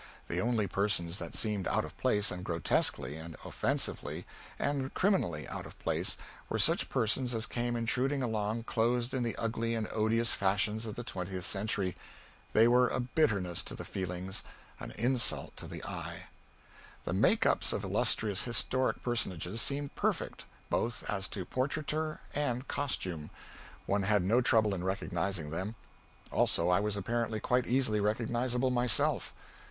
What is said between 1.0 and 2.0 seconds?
that seemed out of